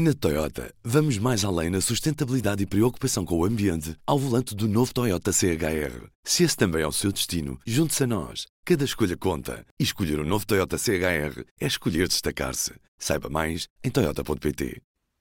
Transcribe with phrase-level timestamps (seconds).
[0.00, 4.68] Na Toyota, vamos mais além na sustentabilidade e preocupação com o ambiente ao volante do
[4.68, 6.06] novo Toyota CHR.
[6.22, 8.46] Se esse também é o seu destino, junte-se a nós.
[8.64, 9.66] Cada escolha conta.
[9.76, 12.74] E escolher o um novo Toyota CHR é escolher destacar-se.
[12.96, 14.80] Saiba mais em Toyota.pt.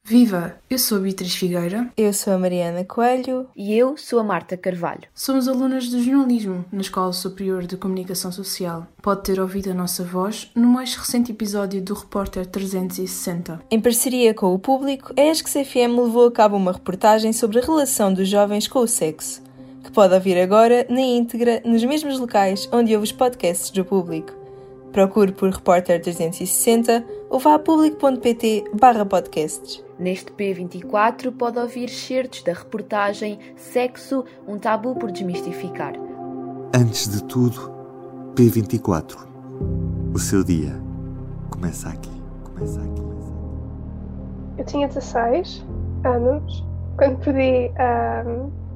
[0.10, 0.56] Viva!
[0.70, 1.92] Eu sou a Beatriz Figueira.
[1.98, 3.46] Eu sou a Mariana Coelho.
[3.54, 5.02] E eu sou a Marta Carvalho.
[5.14, 8.88] Somos alunas de jornalismo na Escola Superior de Comunicação Social.
[9.02, 13.60] Pode ter ouvido a nossa voz no mais recente episódio do Repórter 360.
[13.70, 18.14] Em parceria com o público, a ESC-CFM levou a cabo uma reportagem sobre a relação
[18.14, 19.44] dos jovens com o sexo,
[19.84, 24.32] que pode ouvir agora na íntegra nos mesmos locais onde ouve os podcasts do público.
[24.94, 29.86] Procure por Repórter 360 ou vá a público.pt barra podcasts.
[30.00, 35.94] Neste P24 pode ouvir certos da reportagem Sexo, um tabu por desmistificar.
[36.76, 37.72] Antes de tudo,
[38.36, 39.18] P24.
[40.14, 40.80] O seu dia
[41.50, 42.12] começa aqui.
[42.44, 43.02] Começa aqui.
[44.60, 45.66] Eu tinha 16
[46.04, 46.64] anos
[46.96, 48.24] quando perdi a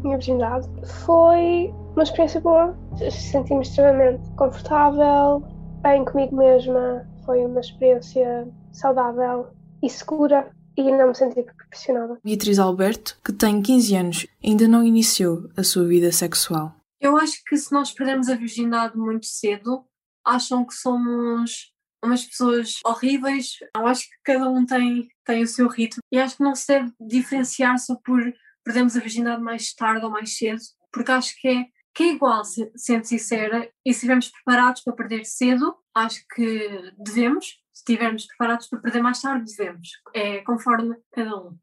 [0.01, 0.67] minha virgindade.
[1.05, 2.75] Foi uma experiência boa.
[3.11, 5.43] Senti-me extremamente confortável,
[5.83, 7.05] bem comigo mesma.
[7.25, 9.49] Foi uma experiência saudável
[9.83, 12.19] e segura e não me senti pressionada.
[12.23, 16.75] Beatriz Alberto, que tem 15 anos, ainda não iniciou a sua vida sexual.
[16.99, 19.83] Eu acho que se nós perdemos a virgindade muito cedo,
[20.25, 21.71] acham que somos
[22.03, 23.53] umas pessoas horríveis.
[23.75, 26.67] Eu acho que cada um tem, tem o seu ritmo e acho que não se
[26.67, 28.21] deve diferenciar só por
[28.63, 32.43] perdermos a virgindade mais tarde ou mais cedo, porque acho que é, que é igual,
[32.75, 38.67] sendo sincera, e se estivermos preparados para perder cedo, acho que devemos, se estivermos preparados
[38.67, 39.89] para perder mais tarde, devemos.
[40.13, 41.57] É conforme cada um.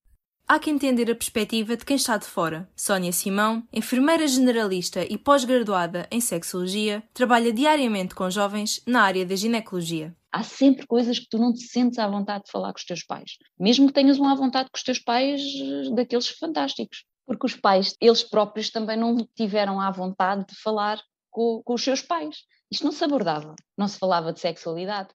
[0.51, 2.71] Há que entender a perspectiva de quem está de fora.
[2.75, 9.37] Sónia Simão, enfermeira generalista e pós-graduada em sexologia, trabalha diariamente com jovens na área da
[9.37, 10.17] ginecologia.
[10.33, 13.03] Há sempre coisas que tu não te sentes à vontade de falar com os teus
[13.03, 15.43] pais, mesmo que tenhas uma à vontade com os teus pais
[15.95, 20.99] daqueles fantásticos, porque os pais, eles próprios também não tiveram à vontade de falar
[21.31, 22.39] com, com os seus pais.
[22.73, 25.11] Isto não se abordava, não se falava de sexualidade.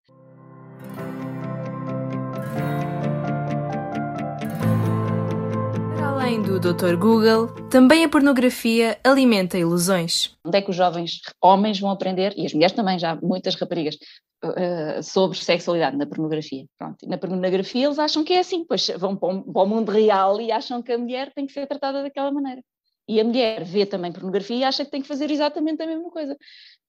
[6.03, 6.95] Além do Dr.
[6.97, 10.37] Google, também a pornografia alimenta ilusões.
[10.45, 13.97] Onde é que os jovens homens vão aprender, e as mulheres também, já muitas raparigas,
[14.43, 16.65] uh, sobre sexualidade na pornografia?
[16.77, 19.91] Pronto, na pornografia eles acham que é assim, pois vão para o, para o mundo
[19.91, 22.61] real e acham que a mulher tem que ser tratada daquela maneira.
[23.07, 26.09] E a mulher vê também pornografia e acha que tem que fazer exatamente a mesma
[26.09, 26.37] coisa.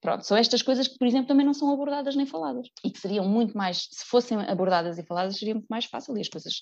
[0.01, 3.01] Pronto, são estas coisas que, por exemplo, também não são abordadas nem faladas e que
[3.01, 6.61] seriam muito mais, se fossem abordadas e faladas, seria muito mais fácil e as coisas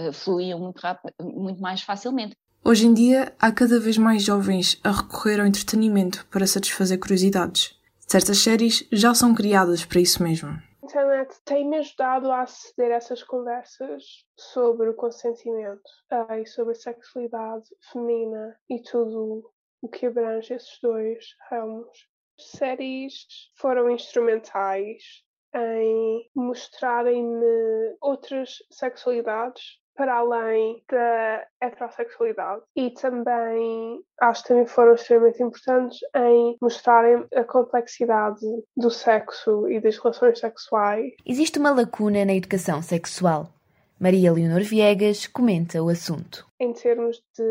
[0.00, 2.34] uh, fluíam muito, rápido, muito mais facilmente.
[2.64, 7.74] Hoje em dia, há cada vez mais jovens a recorrer ao entretenimento para satisfazer curiosidades.
[8.06, 10.50] Certas séries já são criadas para isso mesmo.
[10.50, 14.02] A internet tem-me ajudado a aceder a essas conversas
[14.38, 19.50] sobre o consentimento uh, e sobre a sexualidade feminina e tudo
[19.82, 23.26] o que abrange esses dois ramos séries
[23.56, 34.66] foram instrumentais em mostrarem-me outras sexualidades para além da heterossexualidade e também acho que também
[34.66, 38.44] foram extremamente importantes em mostrarem a complexidade
[38.76, 41.12] do sexo e das relações sexuais.
[41.24, 43.48] Existe uma lacuna na educação sexual.
[43.98, 46.46] Maria Leonor Viegas comenta o assunto.
[46.58, 47.44] Em termos de,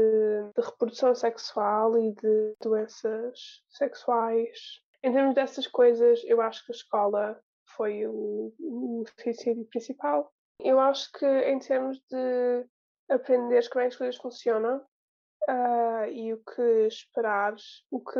[0.55, 6.75] de, reprodução sexual e de doenças sexuais, em termos dessas coisas, eu acho que a
[6.75, 7.39] escola
[7.75, 10.31] foi o, o sítio principal.
[10.59, 12.65] Eu acho que em termos de
[13.09, 14.77] aprenderes como é que as coisas funcionam
[15.49, 18.19] uh, e o que esperares, o que,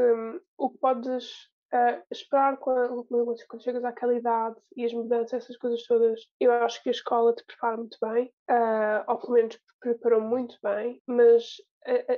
[0.57, 5.83] o que podes uh, esperar quando, quando, chegas àquela idade e as mudanças, essas coisas
[5.83, 10.21] todas, eu acho que a escola te prepara muito bem, uh, ou pelo menos preparou
[10.21, 11.57] muito bem, mas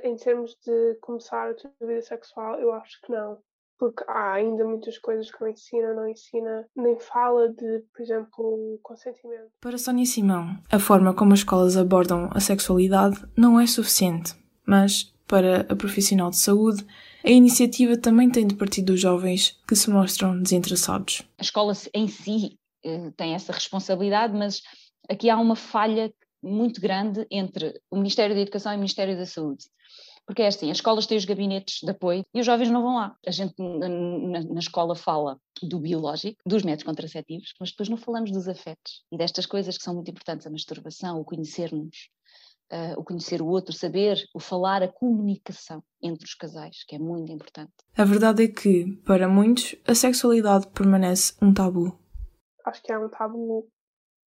[0.04, 3.42] em termos de começar a tua vida sexual, eu acho que não.
[3.78, 8.80] Porque há ainda muitas coisas que não ensina, não ensina, nem fala de, por exemplo,
[8.82, 9.50] consentimento.
[9.60, 14.34] Para Sónia Simão, a forma como as escolas abordam a sexualidade não é suficiente,
[14.66, 16.86] mas para a profissional de saúde,
[17.24, 21.22] a iniciativa também tem de partir dos jovens que se mostram desinteressados.
[21.38, 24.62] A escola em si eh, tem essa responsabilidade, mas
[25.08, 26.12] aqui há uma falha
[26.42, 29.64] muito grande entre o Ministério da Educação e o Ministério da Saúde.
[30.26, 32.96] Porque é assim, as escolas têm os gabinetes de apoio e os jovens não vão
[32.96, 33.16] lá.
[33.24, 38.48] A gente na, escola fala do biológico, dos métodos contraceptivos, mas depois não falamos dos
[38.48, 42.10] afetos e destas coisas que são muito importantes, a masturbação, o conhecer-nos,
[42.72, 46.98] uh, o conhecer o outro, saber, o falar, a comunicação entre os casais, que é
[46.98, 47.72] muito importante.
[47.96, 51.96] A verdade é que, para muitos, a sexualidade permanece um tabu.
[52.64, 53.68] Acho que é um tabu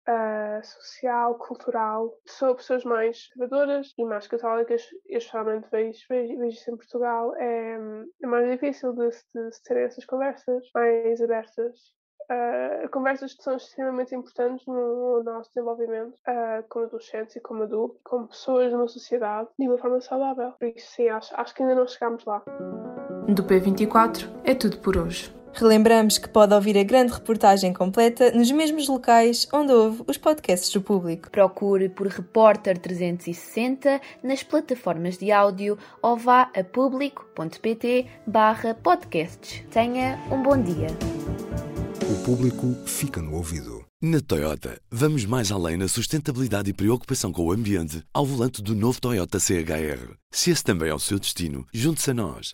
[0.08, 2.14] uh, social, cultural.
[2.26, 7.78] São pessoas mais conservadoras e mais católicas, especialmente vejo, vejo, vejo isso em Portugal, é,
[8.24, 11.98] é mais difícil de, de, terem essas conversas mais abertas
[12.32, 18.00] uh, conversas que são extremamente importantes no, nosso desenvolvimento uh, como adolescentes e como adultos,
[18.04, 20.54] como pessoas numa sociedade de uma forma saudável.
[20.60, 22.44] Por isso, sim, acho, acho que ainda não chegámos lá.
[23.28, 25.37] Do P24 é tudo por hoje.
[25.60, 30.72] Relembramos que pode ouvir a grande reportagem completa nos mesmos locais onde houve os podcasts
[30.72, 31.32] do público.
[31.32, 39.64] Procure por Repórter 360 nas plataformas de áudio ou vá a público.pt barra podcasts.
[39.72, 40.90] Tenha um bom dia.
[42.08, 43.84] O público fica no ouvido.
[44.00, 48.76] Na Toyota, vamos mais além na sustentabilidade e preocupação com o ambiente ao volante do
[48.76, 50.14] novo Toyota CHR.
[50.32, 52.54] Se esse também é o seu destino, junte-se a nós.